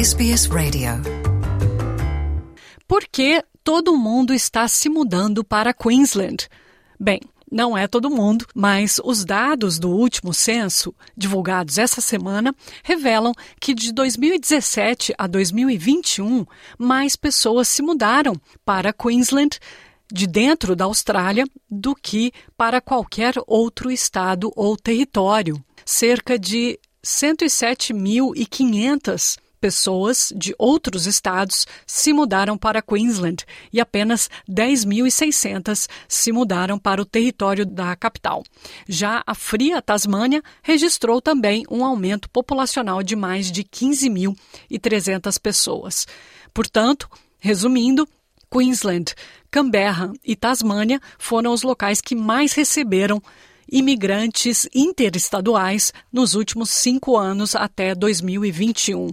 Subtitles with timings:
[0.00, 1.02] SBS Radio.
[2.88, 6.48] Por que todo mundo está se mudando para Queensland?
[6.98, 7.20] Bem,
[7.52, 13.74] não é todo mundo, mas os dados do último censo, divulgados essa semana, revelam que
[13.74, 16.46] de 2017 a 2021,
[16.78, 18.32] mais pessoas se mudaram
[18.64, 19.58] para Queensland
[20.10, 25.62] de dentro da Austrália do que para qualquer outro estado ou território.
[25.84, 36.32] Cerca de 107.500 pessoas de outros estados se mudaram para Queensland e apenas 10.600 se
[36.32, 38.42] mudaram para o território da capital.
[38.88, 46.06] Já a fria Tasmânia registrou também um aumento populacional de mais de 15.300 pessoas.
[46.54, 48.08] Portanto, resumindo,
[48.50, 49.14] Queensland,
[49.50, 53.22] Canberra e Tasmânia foram os locais que mais receberam
[53.70, 59.10] imigrantes interestaduais nos últimos cinco anos até 2021.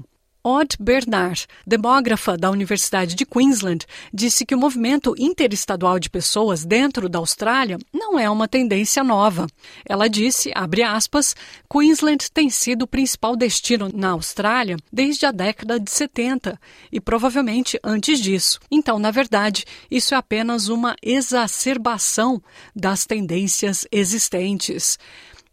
[0.50, 7.10] Odd Bernard, demógrafa da Universidade de Queensland, disse que o movimento interestadual de pessoas dentro
[7.10, 9.46] da Austrália não é uma tendência nova.
[9.86, 11.36] Ela disse, abre aspas,
[11.70, 16.58] Queensland tem sido o principal destino na Austrália desde a década de 70
[16.94, 18.62] e provavelmente antes disso.
[18.72, 22.42] Então, na verdade, isso é apenas uma exacerbação
[22.74, 24.98] das tendências existentes.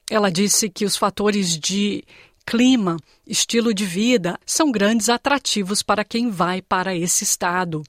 [0.08, 2.04] Ela disse que os fatores de
[2.46, 7.82] clima, estilo de vida são grandes atrativos para quem vai para esse estado.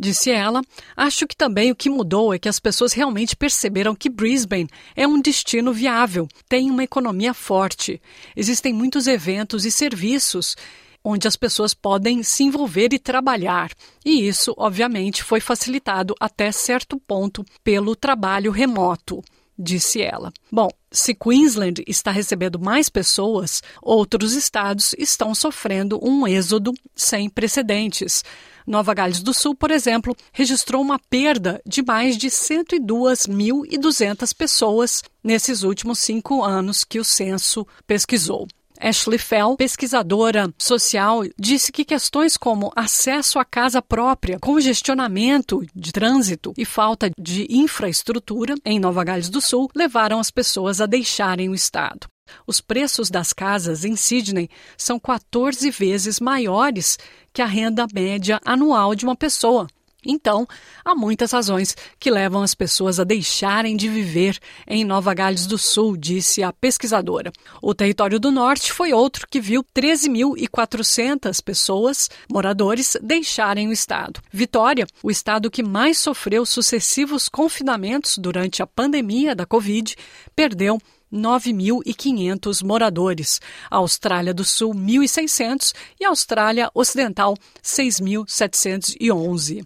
[0.00, 0.62] Disse ela,
[0.96, 5.08] acho que também o que mudou é que as pessoas realmente perceberam que Brisbane é
[5.08, 8.00] um destino viável, tem uma economia forte,
[8.36, 10.56] existem muitos eventos e serviços
[11.02, 13.70] onde as pessoas podem se envolver e trabalhar.
[14.04, 19.22] E isso, obviamente, foi facilitado até certo ponto pelo trabalho remoto
[19.58, 20.32] disse ela.
[20.50, 28.24] Bom, se Queensland está recebendo mais pessoas, outros estados estão sofrendo um êxodo sem precedentes.
[28.66, 35.62] Nova Gales do Sul, por exemplo, registrou uma perda de mais de 102.200 pessoas nesses
[35.62, 38.46] últimos cinco anos que o censo pesquisou.
[38.80, 46.52] Ashley Fell, pesquisadora social, disse que questões como acesso à casa própria, congestionamento de trânsito
[46.56, 51.54] e falta de infraestrutura em Nova Gales do Sul levaram as pessoas a deixarem o
[51.54, 52.06] estado.
[52.46, 56.98] Os preços das casas em Sydney são 14 vezes maiores
[57.32, 59.66] que a renda média anual de uma pessoa,
[60.04, 60.46] então,
[60.84, 65.58] há muitas razões que levam as pessoas a deixarem de viver em Nova Gales do
[65.58, 67.32] Sul, disse a pesquisadora.
[67.60, 74.20] O território do Norte foi outro que viu 13.400 pessoas, moradores, deixarem o estado.
[74.32, 79.96] Vitória, o estado que mais sofreu sucessivos confinamentos durante a pandemia da Covid,
[80.36, 80.80] perdeu
[81.12, 89.64] 9.500 moradores, Austrália do Sul 1.600 e Austrália Ocidental 6.711.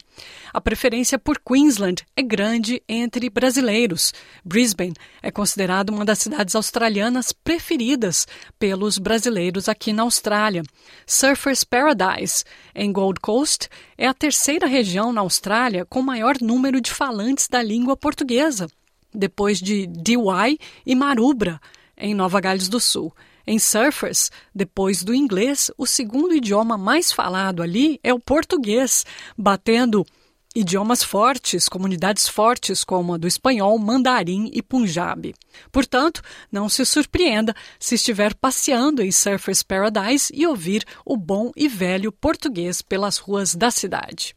[0.52, 4.12] A preferência por Queensland é grande entre brasileiros.
[4.44, 8.26] Brisbane é considerada uma das cidades australianas preferidas
[8.58, 10.62] pelos brasileiros aqui na Austrália.
[11.06, 16.90] Surfers Paradise, em Gold Coast, é a terceira região na Austrália com maior número de
[16.90, 18.68] falantes da língua portuguesa
[19.14, 21.60] depois de Dewey e Marubra,
[21.96, 23.14] em Nova Gales do Sul.
[23.46, 29.04] Em Surfers, depois do inglês, o segundo idioma mais falado ali é o português,
[29.36, 30.06] batendo
[30.54, 35.34] idiomas fortes, comunidades fortes como a do espanhol, mandarim e punjabi.
[35.70, 41.68] Portanto, não se surpreenda se estiver passeando em Surfers Paradise e ouvir o bom e
[41.68, 44.36] velho português pelas ruas da cidade.